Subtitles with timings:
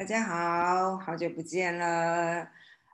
[0.00, 2.48] 大家好，好久不见了，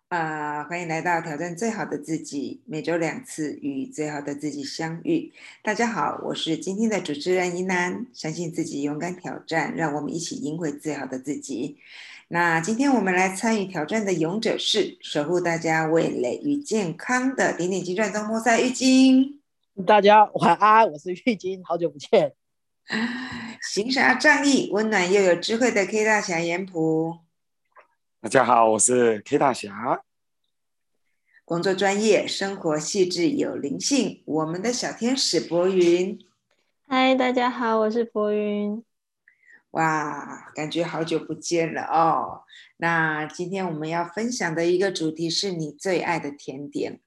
[0.09, 5.33] 啊、欢迎来到挑战最好的自己，每周两次与最好的自己相遇。
[5.63, 11.77] 大家好，我是今天的主持人怡南，相信自己，勇敢挑战，让我们一起赢回最好的自己。
[12.27, 19.41] 那今天我们来参与挑战的勇者是守护大家味蕾与健康的点点金钻中波赛玉晶。
[19.87, 22.33] 大家晚安，我是玉晶，好久不见。
[23.69, 27.19] 行侠仗义、温暖又有智慧的 K 大侠严普，
[28.21, 30.05] 大家好，我是 K 大侠。
[31.45, 36.17] 工作专业、生活细致有灵性，我们的小天使博云。
[36.87, 38.85] 嗨，大家好，我是博云。
[39.73, 42.45] 哇，感觉好久不见了哦。
[42.77, 47.01] 那今天我们要分享的一个主题是你最爱的甜点。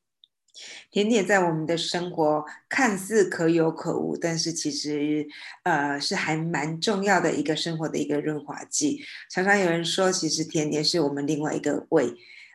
[0.92, 5.28] 甜点在我们的生活看似可有可无，但是其实
[5.64, 9.02] 呃是还蛮重要的一个生活的一个润滑剂。
[9.30, 12.14] 常常有人说，其实甜点是我们另外一个胃。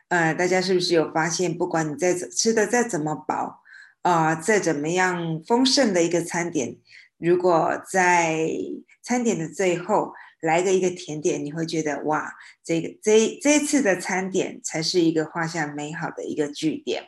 [0.09, 3.63] 呃，大家是不是有发现，不管你再吃的再怎么饱
[4.03, 6.75] 啊、再怎么样丰盛的一个餐点，
[7.17, 8.47] 如果在
[9.01, 10.13] 餐点的最后
[10.45, 12.31] 来个一个甜点，你会觉得哇，
[12.63, 17.03] 这个这这次的餐点才是一个画下美好的一个句点。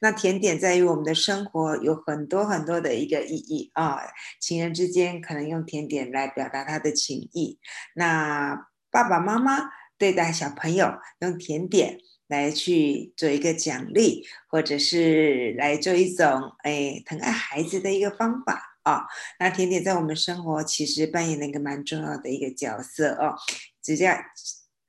[0.00, 3.98] 那甜点在于我们的生活有很多很多的一个意义啊，
[4.38, 7.58] 情人之间可能用甜点来表达他的情谊，
[7.94, 11.98] 那爸爸妈妈对待小朋友用甜点
[12.28, 19.04] 来去做一个奖励，或者是来做一种哎疼爱孩子的一个方法啊。
[19.38, 23.36] 那甜点在我们生活其实扮演了一个蛮重要的一个角色哦，
[23.82, 24.16] 只要。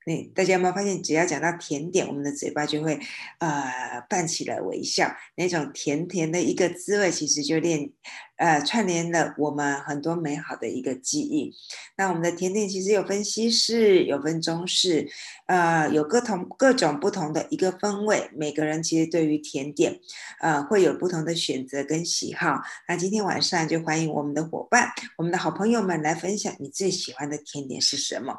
[0.08, 2.98] 对，大家有没有发现，只要讲到甜点，我们的嘴巴就会
[3.40, 7.90] 呃泛起了微笑，那种甜甜的一个滋味，其实就连
[8.38, 11.54] 呃串联了我们很多美好的一个记忆。
[11.98, 15.10] 那我们的甜点其实有分西式，有分中式，
[15.48, 18.30] 呃，有各同各种不同的一个风味。
[18.34, 20.00] 每个人其实对于甜点，
[20.40, 22.62] 呃，会有不同的选择跟喜好。
[22.88, 28.34] 那今天晚上就欢迎我们的伙伴，我们的好朋友们来分享你最喜欢的甜点是什么。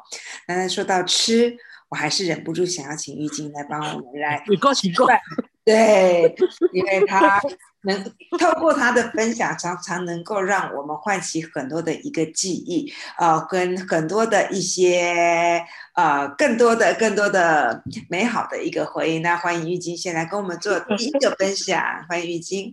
[0.47, 1.58] 那说到吃。
[1.89, 5.19] 我还是忍不住想要请玉晶来帮我们来， 你够奇怪，
[5.65, 6.35] 对，
[6.71, 7.41] 因为他
[7.83, 8.03] 能
[8.37, 15.65] 透过他的分享，常常能够让我们唤起很多的一个记忆，呃，跟很多的一些
[15.95, 19.19] 呃，更多的、更多的美好的一个回忆。
[19.19, 22.71] 那欢迎玉晶先来跟我们做第一个分享，欢迎玉晶。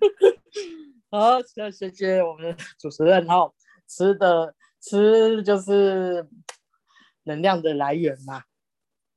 [1.10, 3.50] 好，谢谢谢我们的主持人哈，
[3.88, 6.26] 吃的吃就是
[7.24, 8.42] 能量的来源嘛。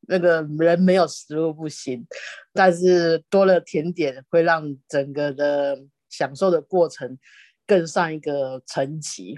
[0.09, 2.05] 那个人没有食物不行，
[2.51, 5.77] 但是多了甜点会让整个的
[6.09, 7.19] 享受的过程
[7.67, 9.37] 更上一个层级。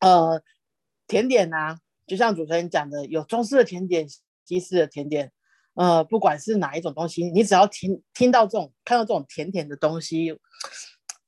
[0.00, 0.42] 呃，
[1.06, 4.06] 甜点呢、就像主持人讲的，有中式的甜点、
[4.44, 5.32] 西式的甜点。
[5.72, 10.38] 呃，不管是哪一种东西，你只要听听到这种、看到这种甜甜的东西，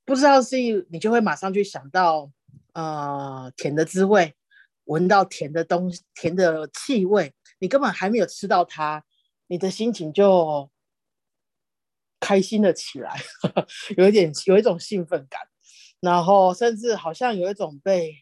[0.04, 0.56] 不知道是
[0.90, 2.30] 你就会马上去想到
[2.74, 4.34] 呃甜的滋味，
[4.84, 7.32] 闻到甜的东西、甜的气味。
[7.60, 9.04] 你根本还没有吃到它，
[9.46, 10.68] 你的心情就
[12.18, 13.16] 开心了起来，
[13.96, 15.40] 有一点有一种兴奋感，
[16.00, 18.14] 然后甚至好像有一种被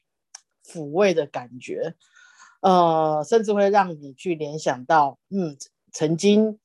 [0.64, 1.94] 抚慰的感觉，
[2.60, 5.56] 呃，甚至会让你去联想到，嗯，
[5.92, 6.58] 曾经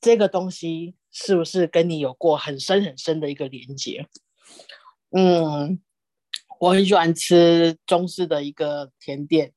[0.00, 4.06] 这个东西是不是跟你有过很深很深的一个连接？
[5.10, 5.80] 嗯，
[6.60, 9.52] 我很喜欢吃中式的一个甜点。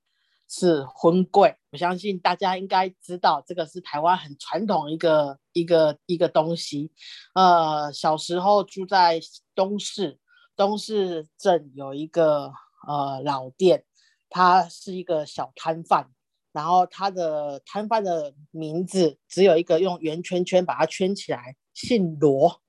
[0.51, 6.91] 是荤桂，我相信大家应该知道，这个是台湾很传统一个一个一个东西。
[7.35, 9.19] 呃，小时候住在
[9.53, 10.17] 东市，
[10.55, 12.51] 东市镇有一个
[12.87, 13.85] 呃老店，
[14.27, 16.09] 他是一个小摊贩，
[16.51, 22.59] 然后他的摊贩的名字只有一个，用圆圈圈把它圈起来，姓罗。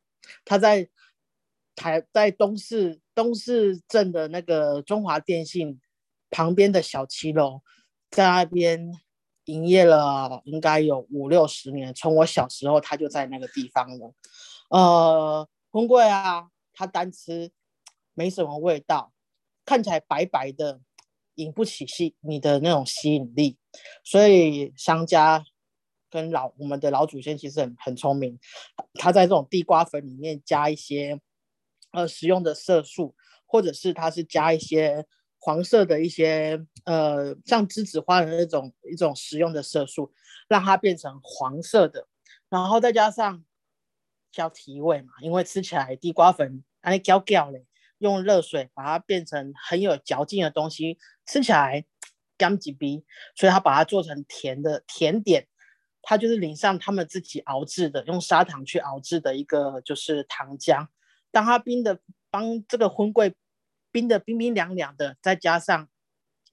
[0.45, 0.87] 他在
[1.75, 5.81] 台在东市东市镇的那个中华电信。
[6.31, 7.61] 旁边的小七楼，
[8.11, 8.93] 在那边
[9.47, 14.15] 营业了应该有五六十年，从我小时候他就在那个地方了。
[14.69, 17.50] 呃，荤桂啊，它单吃
[18.15, 19.12] 没什么味道，
[19.65, 20.81] 看起来白白的，
[21.35, 23.59] 引不起吸你的那种吸引力。
[24.05, 25.44] 所以商家
[26.09, 28.38] 跟老我们的老祖先其实很很聪明，
[28.94, 31.21] 他在这种地瓜粉里面加一些
[31.91, 33.17] 呃食用的色素，
[33.47, 35.06] 或者是他是加一些。
[35.40, 40.12] 黄色的一些呃，像栀子花的那种一种食用的色素，
[40.48, 42.06] 让它变成黄色的，
[42.50, 43.42] 然后再加上
[44.31, 47.64] 叫提味嘛，因为吃起来地瓜粉它那嚼嚼嘞，
[47.98, 51.84] 用热水把它变成很有嚼劲的东西，吃起来
[52.37, 53.04] 干几逼，
[53.34, 55.46] 所以他把它做成甜的甜点，
[56.02, 60.87] 它就是淋上他们自己熬制的，用砂糖去熬制的一个就是糖浆。
[61.31, 62.00] 当它冰的
[62.31, 63.34] 帮这个荤桂
[63.92, 65.88] 冰的冰冰凉凉的，再加上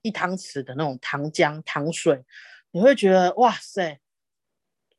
[0.02, 2.26] 一汤匙的那种糖浆糖水，
[2.72, 4.00] 你会觉得哇塞，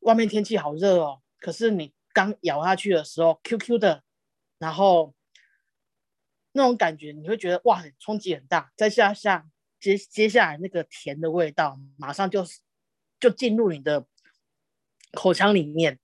[0.00, 4.02] 外面天气好热哦，可是你刚咬下去的时候，Q Q 的，
[4.58, 5.14] 然后。
[6.52, 8.72] 那种感觉你会觉得哇，冲击很大。
[8.74, 9.48] 再下下
[9.78, 12.44] 接接下来那个甜的味道，马上就
[13.20, 14.06] 就进入你的
[15.12, 16.00] 口腔里面，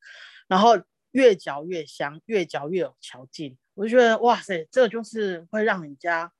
[0.47, 3.57] 然后越嚼越香，越嚼越有嚼劲。
[3.75, 6.33] 我就觉得哇塞，这个就是会让人家，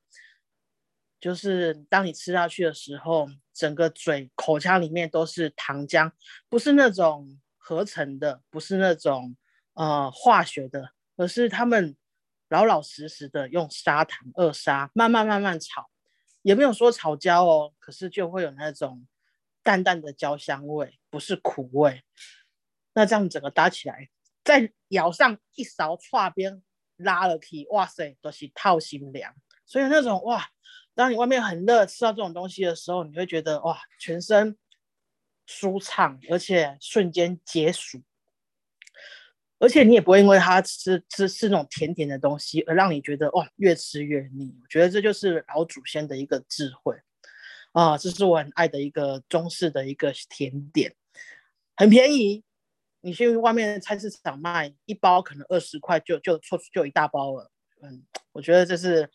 [1.21, 6.11] 就是当你吃下去的时候，整个嘴口腔里面都是糖浆，
[6.49, 9.37] 不是那种合成的，不是那种
[9.75, 11.97] 呃化学的，而是他们。
[12.51, 15.91] 老老实实的用砂糖二砂慢慢慢慢炒，
[16.43, 19.05] 也没有说炒焦哦，可是就会有那种
[19.63, 22.05] 淡淡的焦香味，不是苦味。
[22.93, 24.09] 那这样整个搭起来，
[24.45, 26.63] 再舀上一勺串边
[26.97, 29.35] 拉了起，哇塞，都是套心凉。
[29.67, 30.49] 所以那种哇，
[30.95, 34.57] 当你外面很热，吃到这种东西的时候，你会觉得哇，全身
[35.47, 38.03] 舒畅，而且瞬间解暑。
[39.59, 44.55] 而且你也不会因为它吃吃吃那种甜甜的东西而让你觉得哇越吃越腻。
[44.61, 46.95] 我觉得这就是老祖先的一个智慧
[47.73, 50.95] 啊，这是我很爱的一个中式的一个甜点，
[51.77, 52.43] 很便宜。
[53.05, 57.51] 你去外面菜市场卖一包可能二十块就就出就一大包了。
[57.83, 58.03] 嗯，
[58.33, 59.11] 我觉得这是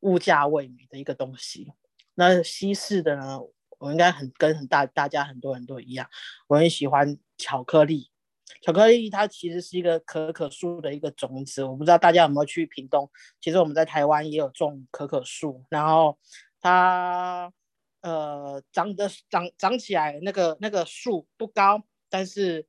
[0.00, 1.70] 物价味美的一个东西。
[2.14, 3.38] 那西式的呢，
[3.78, 6.08] 我应该很跟很大大家很多人都一样，
[6.46, 8.10] 我很喜欢巧克力。
[8.62, 13.10] 巧克力它其实是一个可可树的一个种子，我不知道大家有没有去屏东。
[13.42, 16.18] 其实我们在台湾也有种可可树，然后
[16.62, 17.52] 它
[18.00, 22.66] 呃长得长长起来那个那个树不高，但是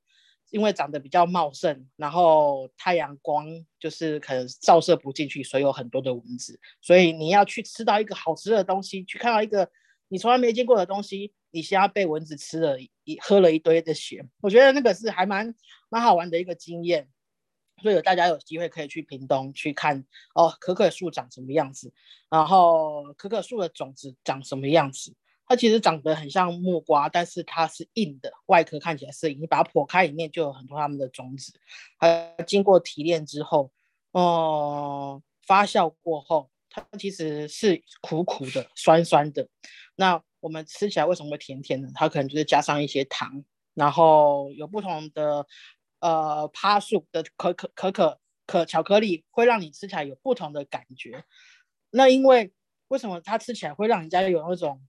[0.52, 3.48] 因为长得比较茂盛，然后太阳光
[3.80, 6.60] 就是可能照射不进去，所以有很多的蚊子。
[6.82, 9.70] 所以你要去吃到一个好吃的东西，去看到一个
[10.08, 11.34] 你从来没见过的东西。
[11.52, 15.56] 你先要被蚊子吃了一喝了一堆的血，我觉得那个是还蛮
[15.90, 17.10] 蛮好玩的一个经验，
[17.82, 20.06] 所以大家有机会可以去屏东去看
[20.36, 21.92] 哦，可可树长什么样子，
[22.30, 25.16] 然后可可树的种子长什么样子，
[25.50, 31.52] 它其实长得很像木瓜，但是它是硬的，外壳看起来是硬，你把它剖开里面就有很多它们的种子，
[31.98, 33.70] 它经过提炼之后，
[34.12, 39.50] 哦，发酵过后，它其实是苦苦的、酸酸的，
[39.96, 40.24] 那。
[40.42, 41.90] 我们吃起来为什么会甜甜的？
[41.94, 43.44] 它可能就是加上一些糖，
[43.74, 45.46] 然后有不同的
[46.00, 51.26] 呃趴树的可可可可可巧克力，会让你吃起来有不同的感觉。
[51.90, 52.54] 那因为
[52.88, 54.80] 为什么它吃起来会让人家有那种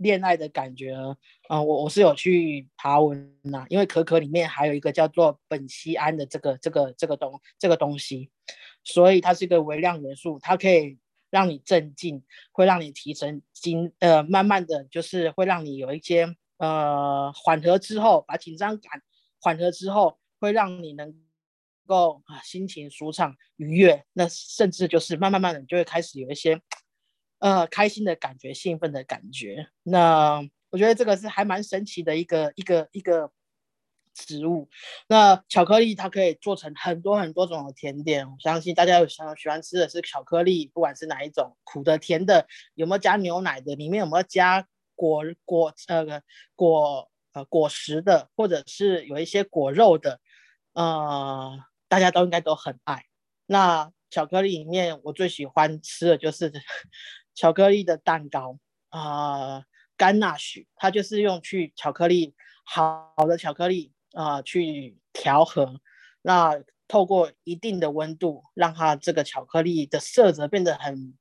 [0.00, 1.16] 恋爱的感觉呢？
[1.48, 8.30] 啊，我我是有去爬文呐，因为可可里面还有一个叫做苯酰胺的这个这个这个东这个东西，
[8.84, 10.98] 所以它是一个微量元素，它可以。
[11.32, 16.26] 让你镇静，会让你提神精，呃，慢慢的就是会让你有一些
[16.58, 19.00] 呃缓和之后，把紧张感
[19.40, 21.14] 缓和之后，会让你能
[21.86, 26.60] 够啊心情舒畅愉悦，那甚至就是慢慢慢的就会开始有一些
[27.40, 29.68] 呃开心的感觉、兴奋的感觉。
[29.82, 30.40] 那
[30.70, 33.32] 我觉得这个是还蛮神奇的一个一个一个。
[34.12, 34.68] 植物，
[35.08, 38.28] 那巧克力它可以做成很多很多种的甜点。
[38.28, 46.20] 我相信大家有想喜欢吃的是巧克力，不管是哪一种，苦的、甜的，有没有加牛奶的，里面有没有加果果呃
[46.56, 50.20] 果呃果实的，或者是有一些果肉的，
[50.72, 51.56] 呃，
[51.88, 53.04] 大家都应该都很爱。
[53.46, 56.52] 那巧克力里面我最喜欢吃的就是
[57.40, 58.58] 巧克力的蛋糕
[58.90, 59.64] 啊，
[59.96, 63.94] 甘纳许，它就是用去巧克力好的巧克力。
[64.12, 65.80] 啊，去调和，
[66.22, 71.16] 那透过一定的温度，让它这个巧克力的色泽变得很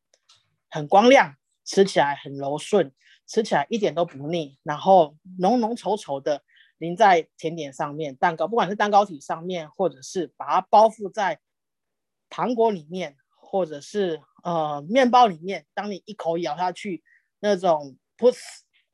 [0.72, 2.92] 很光亮，吃起来很柔顺，
[3.28, 6.42] 吃起来一点都不腻，然后浓浓稠稠的
[6.80, 11.40] 淋在甜点上面，蛋糕不管是蛋糕体上面，或者是把它包覆在
[12.28, 17.04] 糖果里面，或者是呃面包里面，当你一口咬下去，
[17.40, 18.40] 那种 push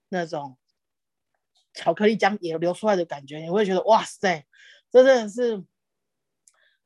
[0.09, 0.57] 那种。
[1.77, 4.45] 巧克力浆也流出来的感觉，你会觉得哇塞，
[4.89, 5.61] 这真的是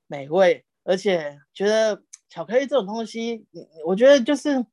[0.08, 3.46] 美味，而且觉得巧克力这种东西，
[3.86, 4.66] 我觉得就是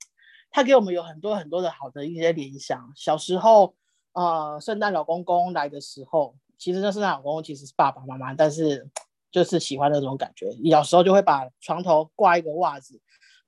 [0.51, 2.91] 它给我们有很多很多的好的一些联想。
[2.97, 3.77] 小时候，
[4.15, 8.89] 呃，圣诞老公公来的时候，其实那圣诞老公公其实是爸爸妈妈，但是
[9.31, 10.51] 就是喜欢那种感觉。
[10.71, 12.99] 小时候就会把床头挂一个袜子，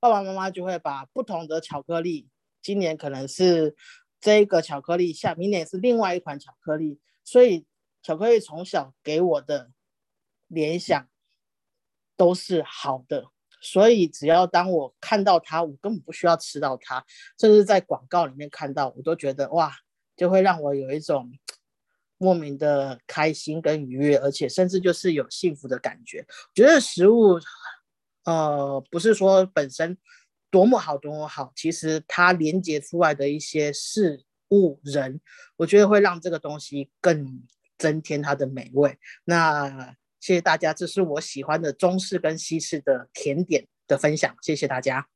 [0.00, 2.28] 爸爸妈妈就会把不同的巧克力，
[2.62, 3.76] 今年可能是。
[4.20, 7.64] 这个巧克力下明年是另外一款巧克力，所以
[8.02, 9.70] 巧克力从小给我的
[10.48, 11.08] 联想
[12.16, 13.26] 都是好的。
[13.60, 17.04] 所以只要当我看到它，我根本不需要吃到它，
[17.38, 19.72] 甚至在广告里面看到，我都觉得哇，
[20.16, 21.30] 就会让我有一种
[22.16, 26.26] 莫名的开心跟愉悦，而且甚至就是有幸福的感觉。
[26.52, 27.38] 觉得食物，
[28.28, 29.96] 呃，不是说本身
[30.50, 35.20] 多么好多么好，其实它连接出来的一些事物人，
[35.56, 37.46] 我觉得会让这个东西更
[37.78, 38.98] 增添它的美味。
[39.24, 39.96] 那。
[40.20, 44.36] 谢谢大家，这是我喜欢的中式跟西式的甜点的分享。
[44.42, 45.06] 谢谢大家，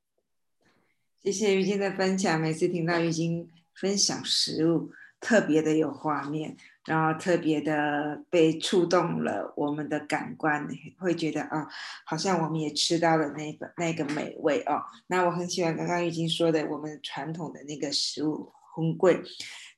[1.25, 2.41] 谢谢玉晶的分享。
[2.41, 4.93] 每次听到玉晶分享食物，
[5.23, 11.67] 特别的有画面，然后特别的被触动了我们的感官，会觉得啊，
[12.05, 14.83] 好像我们也吃到了那个那个美味哦。
[15.07, 19.23] 那我很喜欢刚刚玉晶说的，我们传统的那个食物烘桂，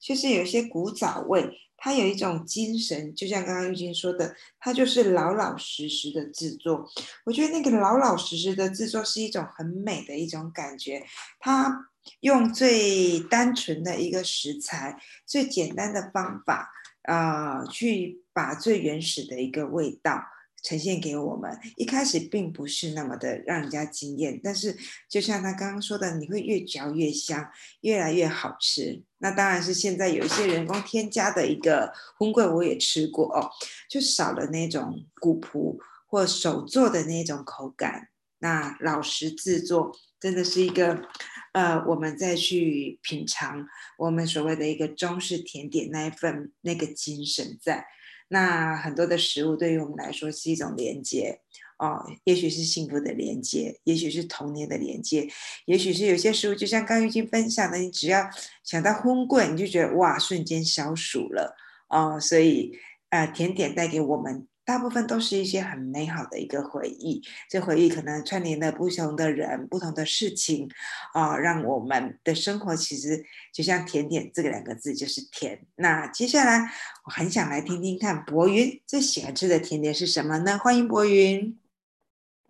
[0.00, 1.60] 就是有一些古早味。
[1.76, 6.88] 它有一种精神，就像刚刚玉晶说的，它就是老老实实的制作。
[7.26, 11.04] 我觉得那个老老实实的制作是一种很美的一种感觉。
[11.38, 16.70] 它用最单纯的一个食材，最简单的方法，
[17.02, 20.22] 啊，去把最原始的一个味道。
[20.66, 24.74] 呈现给我们，一开始并不是那么的让人家惊艳，但是
[25.10, 27.50] 就像他刚刚说的，你会越嚼越香，
[27.82, 29.02] 越来越好吃。
[29.18, 33.50] 那当然是现在有一些人工添加的一个荤桂，我也吃过哦，
[33.90, 38.08] 就少了那种古朴或手做的那种口感。
[38.44, 41.08] 那老实制作真的是一个，
[41.54, 47.86] 呃，我们再去品尝我们所谓的一个中式甜点那一份那个精神在。
[48.28, 51.40] 那很多的食物对于我们来说是一种连接
[51.78, 55.26] 哦，也许是幸福的连接，也许是童年的连接，
[55.64, 58.28] 也许是有些食物，就像刚玉晶分享的，你只要
[58.62, 61.56] 想到荤桂，你就觉得哇，瞬间消暑了
[61.88, 62.20] 哦。
[62.20, 62.76] 所以，
[63.08, 64.46] 呃，甜点带给我们。
[64.64, 70.70] 大部分都是一些很美好的一个回忆，这回忆可能串联了不同的人、不同的事情，
[71.12, 75.66] 啊，让我们的生活其实就像甜点这个两个字就是甜。
[75.76, 76.70] 那接下来
[77.04, 80.58] 我很想来听听看，博云最喜欢吃的甜点是什么呢？
[80.58, 81.58] 欢迎博云。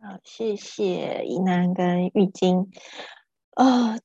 [0.00, 2.71] 好，谢谢怡南跟玉晶。
[3.56, 3.99] 呃，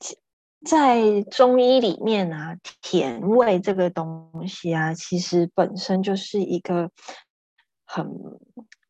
[0.66, 6.90] 在中医里面啊，甜味这个东西啊，其实本身就是一个。
[7.92, 8.08] 很，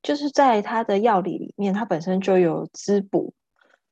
[0.03, 3.33] 就是在它的药理里面，它本身就有滋补，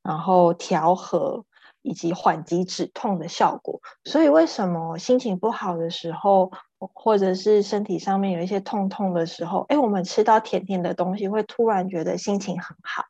[0.03, 1.45] 然后调和
[1.81, 3.79] 以及缓急止痛的效果。
[4.03, 13.05] 所以为什么心情不好的时候，或者是身体上面有一些痛痛的时候，哎，我们吃到甜甜的东西，会突然觉得心情很好，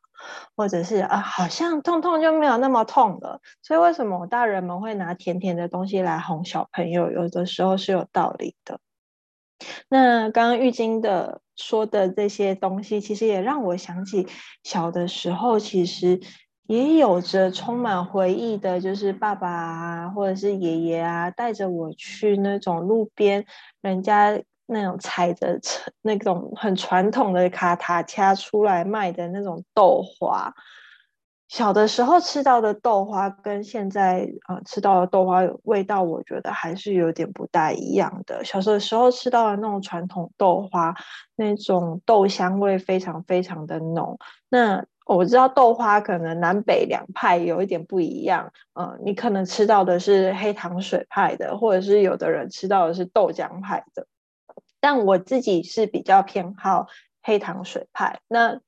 [0.54, 3.40] 或者是啊，好像痛痛就没有那么痛了。
[3.60, 8.78] 所以为什么大人们会拿甜甜的东西来哄小朋友，有的时候是有道理的。
[9.88, 14.26] 那刚刚玉晶的说的这些东西，其实也让我想起
[14.62, 16.20] 小的时候，其实
[16.66, 23.44] 也有着充满回忆的，就是爸爸啊，或者是爷爷啊，带着我去那种路边
[23.80, 25.58] 人家那种踩着
[26.02, 30.52] 那种很传统的卡塔掐出来卖的那种豆花。
[31.48, 38.44] 小的时候吃到的豆花跟现在呃吃到的豆花味道，我觉得还是有点不大一样的。
[38.44, 40.94] 小的时候吃到的那种传统豆花，
[41.36, 44.18] 那种豆香味非常非常的浓。
[44.50, 54.06] 那我知道豆花可能南北两派有一点不一样，呃，你可能吃到的是黑糖水派的，或者是有的人吃到的是豆浆派的。
[54.80, 56.88] 但我自己是比较偏好
[57.22, 58.20] 黑糖水派。
[58.28, 58.60] 那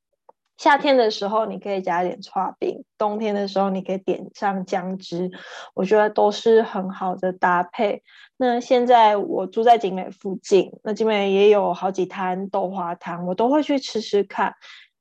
[0.61, 5.31] 夏天的时候，你可以加一点刨冰；冬天的时候，你可以点上姜汁，
[5.73, 8.03] 我觉得都是很好的搭配。
[8.37, 14.55] 那现在我住在景美附近，那景美也有好几摊豆花摊，我都会去吃吃看。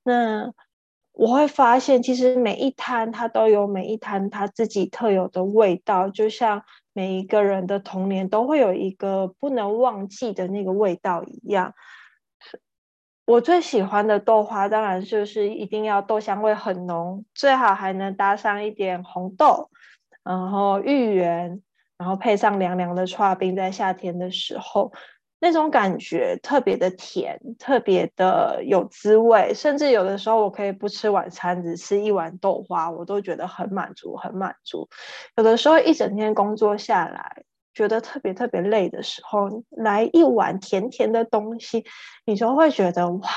[0.06, 0.50] 那
[1.12, 6.64] 我会发现，其实每一摊它都有每一摊它自己特有的味道，就像
[6.94, 11.74] 每一个人的童年都会有一个不能忘记的那个味道一样。
[13.30, 19.70] 我最喜欢的豆花，当然就是一定要豆香味很浓，最好还能搭上一点红豆，
[20.24, 21.62] 然后芋圆，
[21.96, 24.92] 然后配上凉凉的刨冰，在夏天的时候，
[25.40, 34.90] 那种感觉特别的甜，特别的有滋味，甚至有的时候我可以不吃晚餐，只吃一碗豆花，我都觉得很满足，很满足。
[35.36, 37.44] 有的时候一整天工作下来。
[37.74, 41.86] 觉得特别特别累的时候，来一碗甜甜的东西，
[42.26, 43.30] 你就会觉得哇，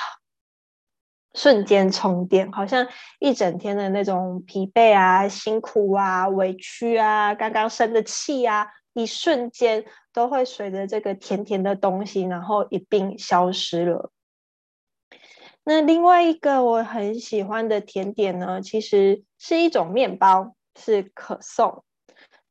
[1.35, 2.87] 瞬间充电，好像
[3.19, 14.11] 一整天的那种疲惫啊、辛苦啊、委屈啊、刚刚生的气啊，一瞬间都会随着这个甜甜的东西，然后一并消失了。
[15.65, 21.85] 那另外一个我很喜欢的甜点呢，其实是一种面包，是可颂。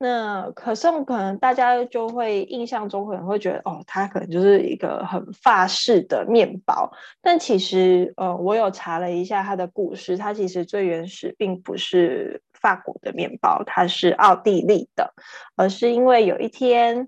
[0.04, 6.92] 那可颂可能大家就会印象中可能会觉得，哦，它可能就是一个很法式的面包。
[7.22, 15.14] 但其实，呃，我有查了一下它的故事，它其实最原始并不是法国的面包，它是奥地利的，
[15.56, 17.08] 而是因为有一天，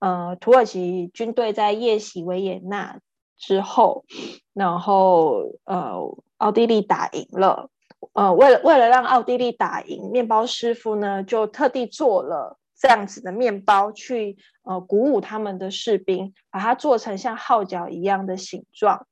[0.00, 2.98] 呃，土耳其军队在夜袭维也纳
[3.38, 4.04] 之后，
[4.52, 5.94] 然后呃，
[6.36, 7.70] 奥地利打赢了。
[8.12, 19.06] 呃，为了为了让奥地利打赢，面包师傅呢就特地做了这样子的面包，去呃鼓舞他们的士兵，把它做成像号角一样的形状。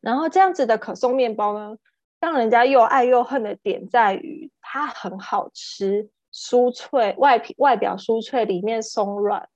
[0.00, 1.76] 然后这样子的可颂面包呢，
[2.20, 9.48] 让人家又爱又恨的点在于，它很好吃，酥脆，外皮外表酥脆，里面松软，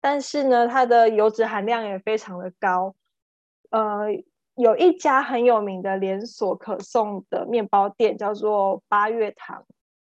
[0.00, 2.94] 但是呢，它的油脂含量也非常的高，
[3.70, 4.06] 呃。
[4.56, 9.64] 有一家很有名的连锁可颂的面包店，叫做八月堂。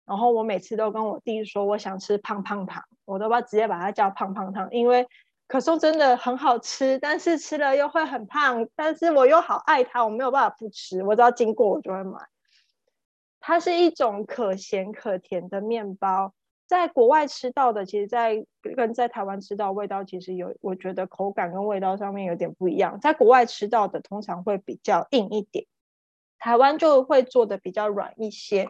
[0.06, 5.06] 然后我每次都跟我弟说，我想吃胖胖糖，我都把直接把它叫胖胖糖，因为
[5.48, 8.68] 可颂真的很好吃，但是吃了又会很胖。
[8.74, 11.04] 但是我又好爱它，我没有办法不吃。
[11.04, 12.20] 我只要经过我就会买。
[13.42, 16.34] 它是一种可咸可甜的面包。
[16.68, 18.46] 在国外吃到的，其实，在
[18.76, 23.00] 跟在台湾吃到味道，其实有，我觉得口感跟味道上面有点不一样。
[23.00, 25.66] 在国外吃到的通常会比较硬一点，
[26.38, 28.70] 台湾就会做的比较软一些。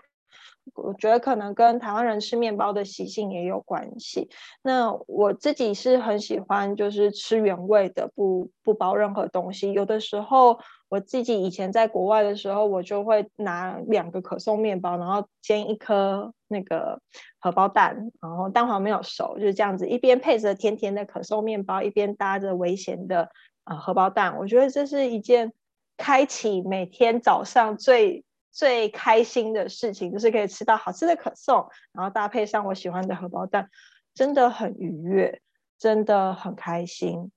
[0.75, 4.29] 我觉得可能跟台湾人吃面包的习性也有关系。
[4.61, 9.71] 那我自己是很喜欢，就是吃原味的，不不包任何东西。
[9.71, 10.59] 有的时候
[10.89, 17.01] 我自己以前在国外的时候，我就会拿两个可颂面包，然后煎一颗那个
[17.39, 23.29] 荷包蛋，然后蛋黄没有熟，就是这样子，一边配着甜甜的可颂面包，一边搭着微咸的
[23.65, 24.37] 呃荷包蛋。
[24.37, 25.53] 我觉得这是一件
[25.97, 28.23] 开启每天早上最。
[28.49, 33.69] 最开心的事情就是可以吃到好吃的可颂，然后搭配上我喜欢的荷包蛋，
[34.15, 35.41] 真的很愉悦，
[35.77, 37.31] 真的很开心。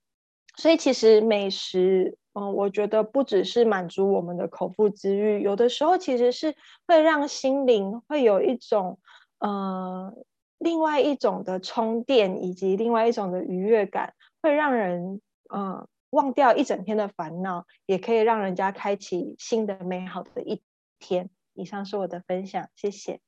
[0.56, 6.54] 所以其实美食，嗯，我觉得不只是满足我们的口腹之欲，有的时候其实是
[6.86, 8.98] 会让心灵会有一种，
[9.38, 10.14] 呃，
[10.58, 15.20] 另外一种的充电，以及另外一种的愉悦感，会让人，
[15.54, 20.62] 嗯，忘掉一整天的烦恼，也可以让人家开启新的美好的一。
[21.02, 23.22] 天，以上是我的分享，谢谢。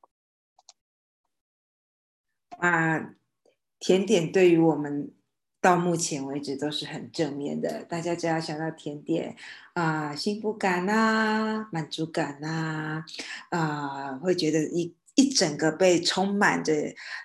[2.59, 3.15] 啊，
[3.79, 5.11] 甜点对于我们
[5.63, 7.85] 到目前为止都是很正面的。
[7.85, 9.35] 大家只要想到甜点
[9.73, 13.05] 啊，幸福感呐，满足感呐，
[13.49, 16.75] 啊，会觉得一一整个被充满着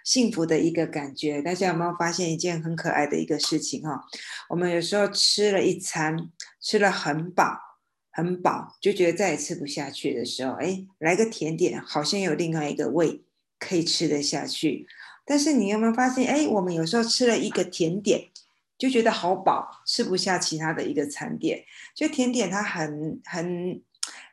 [0.05, 1.41] 幸福的一个感觉。
[1.41, 4.05] 大家有没有发现一件很可爱的一个事情哈？
[4.49, 6.29] 我们有时候吃了一餐，
[6.61, 7.65] 吃了很饱。
[8.09, 13.21] 很饱，就觉得再也吃不下去的时候，哎，来个甜点，好像有另外一个胃
[13.59, 14.87] 可以吃得下去。
[15.27, 18.29] 但是你有没有发现，哎，我们有时候吃了一个甜点，
[18.77, 21.65] 就觉得好饱，吃不下其他的一个餐点。
[21.93, 23.81] 就甜点它很很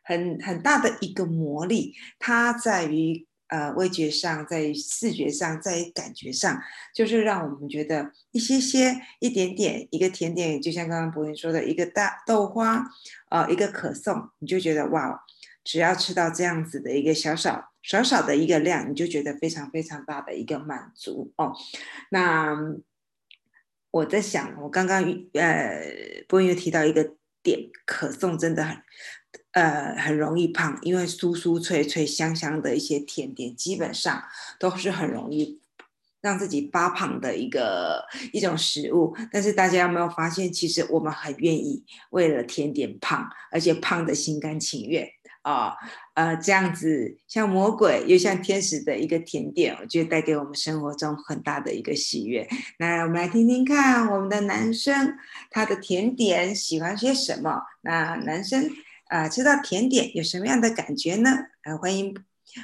[0.05, 3.27] 很很大的一个魔力，它在于。
[3.49, 6.61] 呃，味觉上，在视觉上，在感觉上，
[6.95, 12.83] 就是让我们觉得一些些、一点点，一个甜点，就像刚刚博云说的，一个大豆花，
[13.29, 15.23] 呃，一个可颂，你就觉得哇，
[15.63, 21.53] 只要吃到这样子的一个小小、少少的一个量，你就觉得非常非常大的一个满足哦。
[22.11, 22.57] 那
[23.93, 28.77] 我在想，我刚刚呃，博云又提到一个点，可颂真的很。
[29.51, 34.25] 呃，很容易胖，因为酥酥脆脆、香香的一些甜点，基本上
[34.59, 35.61] 都是很容易
[36.21, 39.17] 让自己发胖的一个一种食物。
[39.31, 45.09] 但是大家有没有发现，其实我们很愿意为了甜点胖，而且胖的心甘情愿
[45.45, 45.77] 啊！
[46.15, 52.49] 呃，这样子像魔鬼又像天使的一个甜点，我觉得带给我们生活中很大的一个喜悦。
[52.79, 55.17] 那我们来听听看，我们的男生
[55.51, 57.63] 他的甜点喜欢些什么？
[57.83, 58.71] 那男生。
[59.09, 61.31] 啊，吃到甜点有什么样的感觉呢？
[61.63, 62.17] 啊，欢迎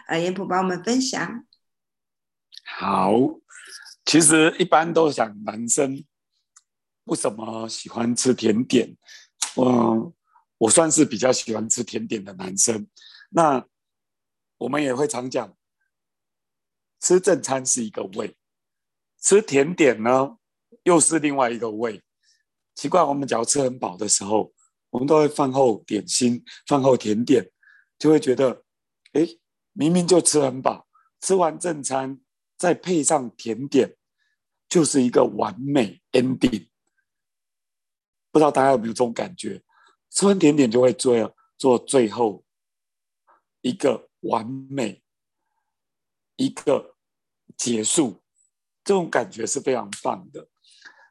[0.06, 1.44] 啊，严普帮我们分享。
[2.64, 3.12] 好，
[4.06, 6.02] 其实一般都想男生
[7.04, 8.96] 为什么喜欢吃甜点？
[9.56, 10.12] 嗯，
[10.60, 12.86] 我算是比较喜欢吃甜点的男生。
[13.30, 13.66] 那
[14.58, 15.56] 我们也会常讲，
[17.00, 18.36] 吃正餐是一个胃，
[19.20, 20.36] 吃甜点呢
[20.82, 22.02] 又是另外一个胃。
[22.74, 24.52] 奇怪，我们只要吃很饱的时候。
[24.92, 27.48] 我们都会饭后点心、饭后甜点，
[27.96, 28.64] 就会觉得，
[29.12, 29.24] 哎，
[29.72, 30.88] 明明就吃很饱，
[31.20, 32.20] 吃完正餐
[32.58, 33.96] 再配上甜点，
[34.68, 36.68] 就是一个完美 ending。
[38.32, 39.62] 不知道大家有没有这种感觉？
[40.10, 42.44] 吃完甜点就会做做最后
[43.60, 45.02] 一个完美
[46.36, 46.96] 一个
[47.56, 48.22] 结束，
[48.82, 50.48] 这种感觉是非常棒的。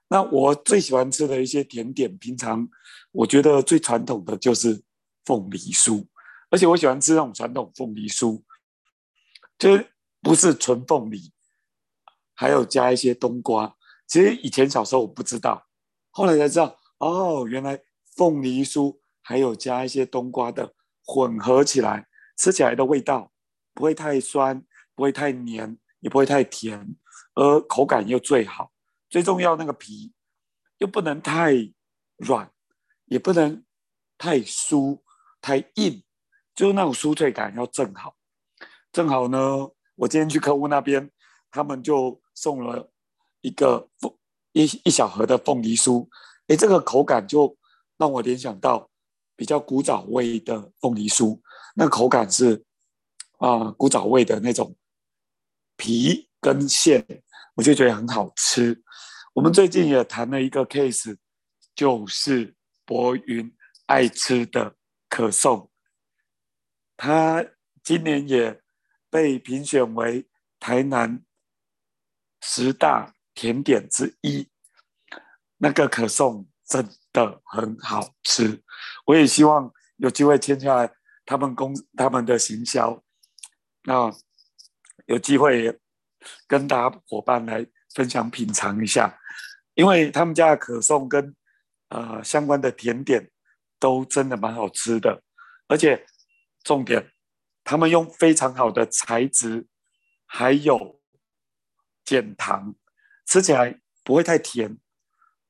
[0.10, 2.68] 那我最喜欢吃的一些甜点，平常
[3.12, 4.84] 我觉得最传统的就是
[5.24, 6.08] 凤梨酥，
[6.50, 8.42] 而且我喜欢吃那种传统凤梨酥，
[9.60, 11.32] 就是不是纯凤梨，
[12.34, 13.76] 还有加一些冬瓜。
[14.08, 15.68] 其实以前小时候我不知道，
[16.10, 17.80] 后来才知道，哦，原来
[18.20, 20.74] 凤梨酥还有加一些冬瓜的
[21.06, 23.32] 混合起来，吃起来的味道
[23.74, 24.62] 不会太酸，
[24.94, 26.98] 不会太黏，也不会太甜，
[27.34, 28.74] 而口感又最好。
[29.10, 30.14] 最重要那个皮
[30.80, 31.54] 又不能太
[32.18, 32.52] 软，
[33.06, 33.64] 也不能
[34.18, 35.00] 太酥
[35.40, 36.04] 太硬，
[36.54, 38.18] 就是那种酥脆感要正好。
[38.92, 41.10] 正好呢，我今天去客户那边，
[41.50, 42.92] 他们就送了
[43.40, 44.14] 一个凤
[44.52, 46.06] 一一小盒的凤梨酥，
[46.48, 47.56] 哎，这个口感就
[48.00, 48.90] 让我联想到
[49.36, 51.40] 比较古早味的凤梨酥，
[51.76, 52.66] 那口感是
[53.38, 54.76] 啊古早味的那种
[55.76, 57.06] 皮跟馅，
[57.56, 58.82] 我就觉得很好吃。
[59.34, 61.18] 我们最近也谈了一个 case，
[61.76, 63.54] 就是博云
[63.86, 64.76] 爱吃的
[65.08, 65.70] 可颂，
[66.98, 67.46] 他
[67.84, 68.62] 今年也
[69.10, 70.28] 被评选为
[70.60, 71.24] 台南
[72.42, 74.48] 十大甜点之一。
[75.58, 78.64] 那个可颂真的很好吃，
[79.06, 80.94] 我也希望有机会签下来
[81.26, 83.04] 他们公他们的行销，
[83.84, 84.10] 那
[85.08, 85.80] 有机会
[86.48, 89.20] 跟大家伙伴来分享品尝一下。
[89.74, 91.36] 因为他们家的可颂跟
[91.88, 93.32] 呃相关的甜点
[93.80, 95.24] 都真的蛮好吃的，
[95.68, 96.06] 而且
[96.64, 97.12] 重点，
[97.64, 99.68] 他们用非常好的材质，
[100.26, 101.02] 还有
[102.04, 102.76] 减糖，
[103.26, 104.78] 吃起来不会太甜，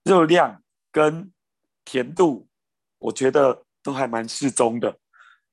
[0.04, 1.32] 热量跟
[1.86, 2.48] 甜度
[2.98, 5.00] 我觉得都还蛮适中的。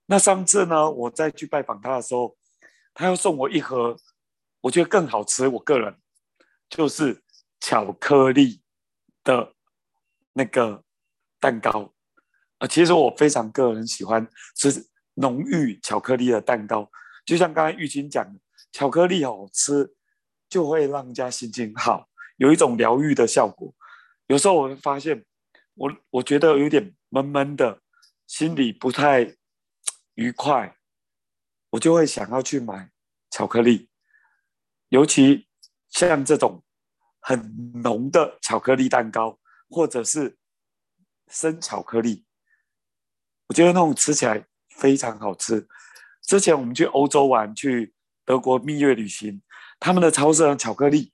[0.07, 2.37] 那上次呢，我再去拜访他的时候，
[2.95, 3.97] 他又送我一盒，
[4.61, 5.49] 我觉得更好吃。
[5.49, 5.99] 我个人
[6.69, 7.23] 就是
[7.61, 8.63] 巧克力。
[9.27, 9.55] 的
[10.35, 10.85] 那个
[11.41, 11.93] 蛋糕，
[12.59, 16.89] 啊，其实我非常个人喜欢吃浓郁巧克力的蛋糕，
[17.25, 18.39] 就像刚才玉清讲的，
[18.71, 19.93] 巧克力好吃
[20.49, 23.75] 就会让人家心情好，有一种疗愈的效果。
[24.27, 25.25] 有时候我会发现，
[25.75, 27.81] 我我觉得有点闷闷的，
[28.27, 29.37] 心里不太
[30.15, 30.77] 愉快，
[31.71, 32.91] 我就会想要去买
[33.31, 33.89] 巧克力，
[34.89, 35.49] 尤其
[35.89, 36.63] 像这种。
[37.29, 39.37] 很浓的巧克力蛋糕，
[39.69, 40.39] 或者是
[41.27, 42.25] 生巧克力，
[43.49, 45.67] 我觉得那种吃起来非常好吃。
[46.23, 47.93] 之前我们去欧洲玩，去
[48.25, 49.43] 德国蜜月旅行，
[49.81, 51.13] 他们的超市的巧克力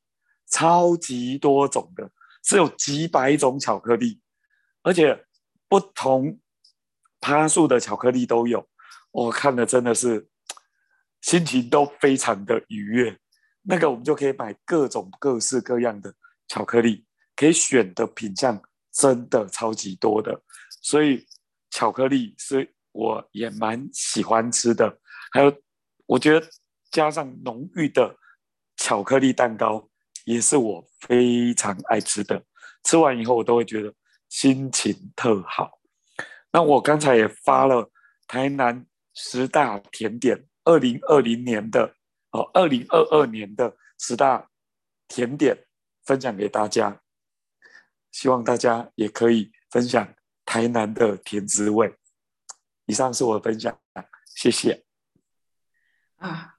[0.48, 2.10] 超级多种的，
[2.42, 4.20] 是有几百种巧克力，
[4.82, 5.26] 而且
[5.68, 6.40] 不同
[7.20, 8.68] 趴数的巧克力都有。
[9.10, 10.28] 我看了真的是
[11.20, 13.18] 心情都非常的愉悦。
[13.62, 16.12] 那个我们就可以买各种各式各样的
[16.48, 20.42] 巧克力，可以选的品相真的超级多的，
[20.80, 21.24] 所以
[21.70, 24.98] 巧克力是我也蛮喜欢吃的。
[25.30, 25.56] 还有，
[26.06, 26.46] 我觉得
[26.90, 28.16] 加上浓郁的
[28.76, 29.88] 巧克力蛋糕
[30.24, 32.44] 也是我非常爱吃的。
[32.84, 33.92] 吃完以后我都会觉得
[34.28, 35.78] 心情特好。
[36.52, 37.90] 那我刚才也发了
[38.26, 41.96] 台南十大甜点二零二零年的。
[42.32, 44.48] 哦，二零二二年的十大
[45.06, 45.66] 甜点
[46.02, 47.02] 分享给大家，
[48.10, 50.14] 希望大家也可以分享
[50.46, 51.94] 台南的甜滋味。
[52.86, 53.78] 以上是我的分享，
[54.34, 54.82] 谢谢。
[56.16, 56.54] 啊。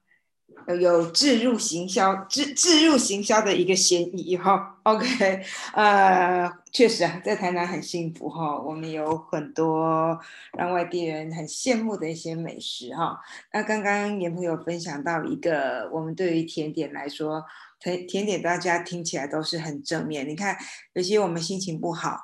[0.80, 4.78] 有置入行销、置置入行销的一个嫌疑哈。
[4.84, 5.42] OK，
[5.74, 10.18] 呃，确实啊，在台南很幸福哈，我们有很多
[10.56, 13.18] 让外地人很羡慕的一些美食哈。
[13.52, 17.44] 那刚刚严朋友分享到一个，我们对于甜点来说，
[17.80, 20.28] 甜甜点大家听起来都是很正面。
[20.28, 20.56] 你看，
[20.92, 22.18] 有些我们心情不好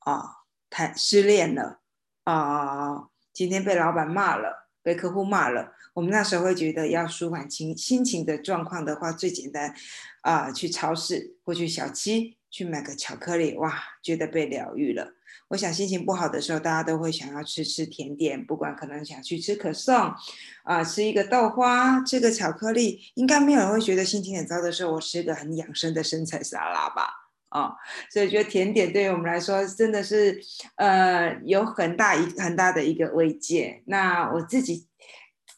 [0.00, 0.22] 啊，
[0.70, 1.80] 谈失恋了
[2.24, 5.72] 啊，今天被老板骂了，被客户骂了。
[5.94, 9.74] 我们那时候会觉得要舒缓情心情的状况的话，最简单，
[10.20, 15.14] 啊，去超市或去小七去买个巧克力，哇，觉得被疗愈了。
[15.48, 20.14] 我想心情不好的时候，大家都会想要吃吃甜点，不管可能想去吃可颂，
[20.62, 27.72] 啊，吃一个豆花，吃个巧克力，应该没有人会觉得心情很糟的时候，我吃个很养生的生菜沙拉吧，啊，
[28.10, 30.40] 所以觉得甜点对于我们来说真的是，
[30.76, 33.82] 呃，有很大一很大的一个慰藉。
[33.86, 34.86] 那我自己。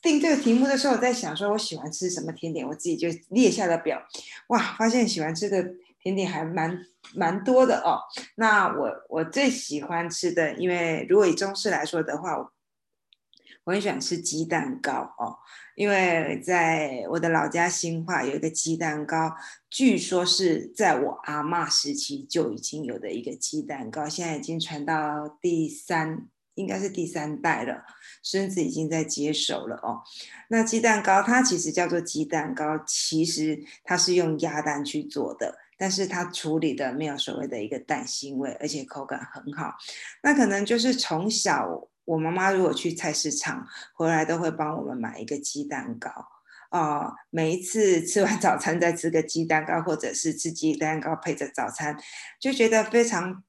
[0.01, 4.01] 定这个题目的时候，我在想说，我喜欢吃什么甜点，我自己就列下了表。
[4.47, 5.61] 哇，发现喜欢吃的
[6.01, 6.79] 甜点还蛮
[7.17, 7.99] 蛮多的哦。
[8.37, 12.37] 那我我最喜欢吃的，因为如果以中式来说的话，
[13.69, 15.37] 我很喜欢吃鸡蛋糕哦。
[15.75, 19.37] 因为在我的老家新化有一个鸡蛋糕，
[19.69, 27.85] 据说是在我阿妈时期就已经有的一个鸡蛋糕，现在已经传到第三，应该是第三代了，
[28.23, 30.01] 孙子已经在接手了哦。
[30.49, 39.75] 那鸡蛋糕它其实叫做鸡蛋糕，其实它是用鸭蛋去做的，但是它处理的没有所谓的一个蛋腥味，而且口感很好。
[40.23, 41.88] 那可能就是从小。
[42.09, 46.11] 我妈妈如果去菜市场回来，都会帮我们买一个鸡蛋糕
[46.71, 47.13] 啊。
[47.29, 51.99] 每一次吃完早餐再吃个鸡蛋糕，或者是吃鸡蛋糕配着早餐，
[52.41, 53.45] 就觉得非常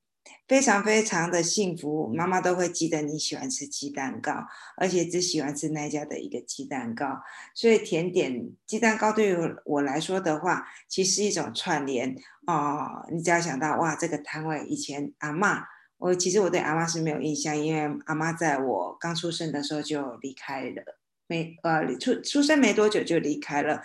[0.46, 2.14] 非常非常的幸福。
[2.14, 4.46] 妈妈都会记得你喜欢吃鸡蛋糕，
[4.76, 7.22] 而且只喜欢吃那家的一个鸡蛋糕。
[7.56, 12.14] 所以甜点鸡蛋糕对于我来说的话，其实一种串联
[12.46, 13.06] 哦。
[13.10, 15.64] 你只要想到哇，这个摊位以前阿妈。
[16.00, 23.84] 我其实我对阿妈是没有印象，因为阿妈在我刚出生的时候就离开了，没呃出出生没多久就离开了。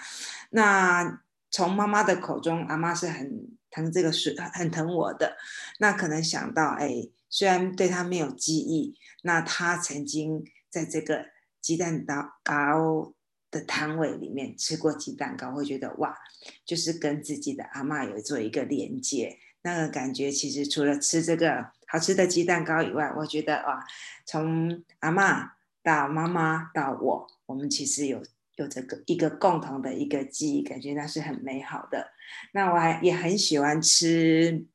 [0.51, 5.37] 那从妈妈的口中，阿妈是很疼这个是很疼我的。
[5.81, 11.27] 那可能想到，哎，虽然对她没有记忆，那她曾经在这个
[11.61, 12.07] 鸡蛋
[12.45, 13.13] 糕
[13.51, 16.17] 的摊位里面吃过鸡蛋糕，会觉得哇，
[16.65, 19.39] 就是跟自己的阿妈有做一个连接。
[19.65, 23.85] 那个感觉其实除了吃这个好吃的鸡蛋糕以外，我觉得哇，
[24.25, 28.23] 从阿妈到妈妈到我，我们其实有
[28.55, 32.13] 有这个一个共同的一个记忆，感觉那是很美好的。
[32.53, 34.67] 那我还也很喜欢吃。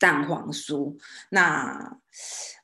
[0.00, 0.96] 蛋黄酥，
[1.30, 1.98] 那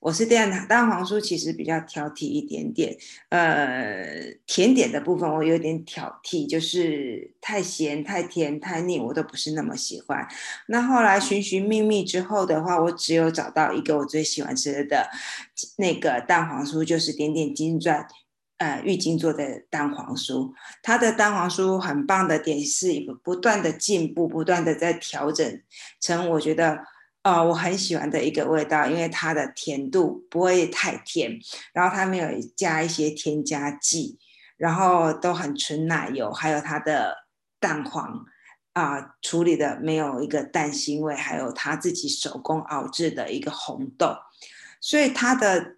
[0.00, 2.94] 我是这样的，蛋黄酥其实比较挑剔一点点。
[3.30, 4.04] 呃，
[4.46, 10.28] 甜点的部分我有点挑剔，就是太咸、太甜、太腻，我都不是那么喜欢。
[10.68, 15.08] 那后来寻寻觅觅之后的话，我只有找到一个我最喜欢吃的
[15.78, 18.06] 那个蛋黄酥，就是点点金钻，
[18.58, 20.52] 呃，玉晶做的蛋黄酥。
[20.82, 25.62] 它的蛋黄酥很棒的点是一个不断的进步，不断的在调整
[25.98, 26.80] 成我觉得。
[27.24, 31.40] 呃，我很喜欢的一个味道，因为它的甜度不会太甜，
[31.72, 34.18] 然后它没有加一些添加剂，
[34.58, 37.24] 然后都很纯奶油，还有它的
[37.58, 38.26] 蛋黄
[38.74, 44.14] 啊处理的没有一个蛋腥味，还有他自己手工熬制的一个红豆，
[44.78, 45.76] 所以它的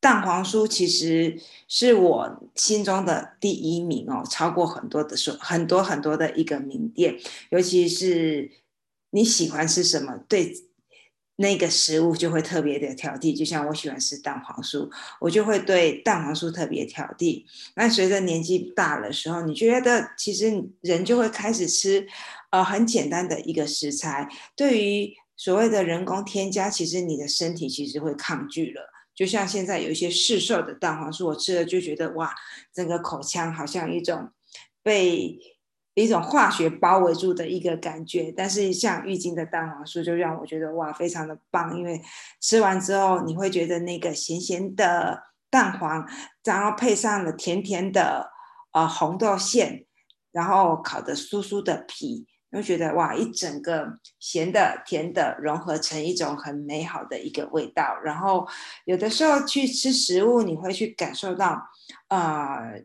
[0.00, 8.50] 蛋黄酥其实是我心中的第一名哦，超过很多的说很多很多的一个名店，尤其是。
[9.14, 10.18] 你喜欢吃什么？
[10.26, 10.54] 对
[11.36, 13.36] 那个食物就会特别的挑剔。
[13.36, 17.44] 就像我喜欢吃蛋黄酥，我就会对蛋黄酥特别挑剔。
[17.76, 22.06] 那随着年纪大的时候，你觉得其实人就会开始吃
[22.50, 24.28] 呃很简单的一个食材。
[24.56, 28.90] 对于所谓的人工添加，其实你的身体其实会抗拒了。
[29.14, 32.34] 就像现在有一些市售的蛋黄酥，我吃了就觉得哇，
[32.72, 34.30] 整个口腔好像一种
[34.82, 35.38] 被。
[35.94, 42.00] 一种化学包围住的一个感觉，但是像郁金的蛋黄酥就让我觉得哇，非常的棒，因为
[42.40, 46.08] 吃完之后你会觉得那个咸咸的蛋黄，
[46.44, 48.30] 然后配上了甜甜的
[48.72, 49.84] 呃红豆馅，
[50.32, 57.98] 然后烤的酥酥的皮，会觉得哇，一整个咸的甜的融合成一种很美好的一个味道。
[58.02, 58.48] 然后
[58.86, 61.68] 有的时候去吃食物，你会去感受到
[62.08, 62.82] 呃。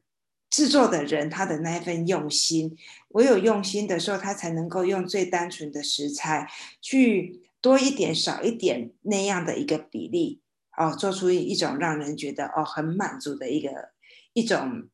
[0.49, 2.77] 制作的人他的那一份用心，
[3.10, 6.49] 唯有用心的时候，他才能够用最单纯的食材
[6.81, 10.41] 去多一点、少一点那样的一个比例
[10.77, 13.89] 哦，做出一种让人觉得哦很满足的一个
[14.33, 14.88] 一种，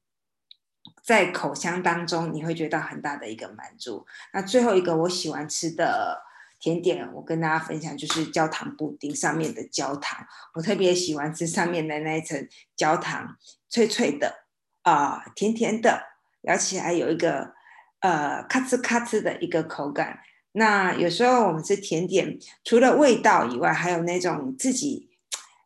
[1.03, 4.05] 在口腔当中你会觉得很大的一个满足。
[4.33, 6.23] 那最后一个我喜欢吃的
[6.59, 13.37] 甜点，我跟大家分享就是焦糖布丁上面的焦糖，我特别喜欢吃上面的那一层焦糖，
[13.69, 14.42] 脆脆的。
[14.83, 16.03] 啊，甜甜的，
[16.43, 17.53] 咬起来有一个
[17.99, 20.19] 呃咔哧咔哧的一个口感。
[20.53, 25.09] 那有时候我们吃甜点，除了味道以外，还有那种自己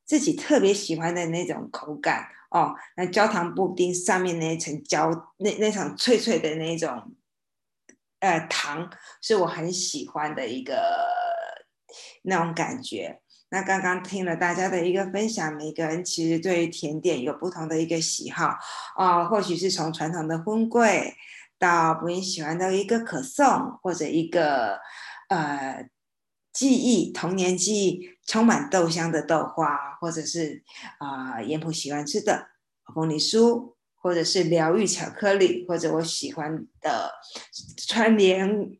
[0.06, 2.74] 自己特别喜欢的那种口感哦。
[2.96, 7.12] 那焦糖布丁上面那一层焦，那那层脆脆的那种
[8.20, 8.90] 呃糖，
[9.22, 11.06] 是我很喜欢的一个
[12.24, 13.20] 那种感觉。
[13.50, 18.58] 那刚刚听了大家的一个分享，每个人其实对于甜点有不同的一个喜好。
[18.96, 21.16] 啊，或许是从传统的荤桂
[21.58, 24.80] 到不喜欢的一个可颂，或者一个
[25.30, 25.88] 呃
[26.52, 30.64] 记忆童年记忆充满豆香的豆花，或者是
[31.00, 32.50] 啊严普喜欢吃的
[32.94, 37.12] 凤梨酥，或者是疗愈巧克力，或者我喜欢的
[37.88, 38.72] 川莲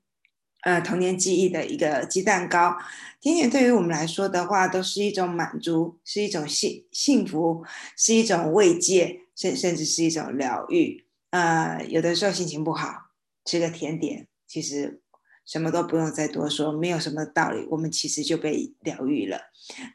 [0.62, 2.78] 呃童年记忆的一个鸡蛋糕。
[3.20, 7.66] 甜点对于我们来说的话，都是一种满足，是一种幸幸福，
[7.98, 11.06] 是一种慰藉，甚甚至是一种疗愈。
[11.32, 13.10] 呃，有的时候心情不好，
[13.46, 15.02] 吃个甜点，其实。
[15.48, 19.40] 什么都不用再多说，没有什么道理，我们其实就被疗愈了。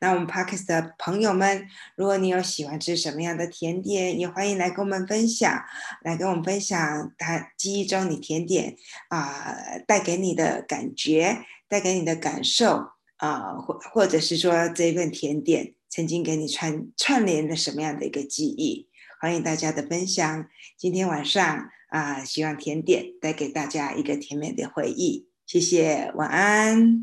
[0.00, 5.62] 那我们 Parkes 的朋友们，如果你有喜欢吃什么样的甜点，也欢迎来跟我们分享，
[6.02, 8.76] 来跟我们分享他记忆中你甜点
[9.08, 9.54] 啊
[9.86, 12.86] 带给你的感觉，带给你的感受
[13.18, 18.88] 啊，或或者是说这一份甜点曾经给你串串联了什么样的一个记忆，
[19.20, 20.46] 欢迎大家的分享。
[20.78, 25.28] 今天晚上啊，希望甜点带给大家一个甜美的回忆。
[25.52, 27.02] 谢谢，晚安。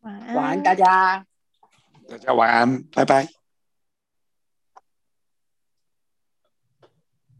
[0.00, 1.26] 晚安，晚安，大家。
[2.08, 3.35] 大家晚安，拜拜。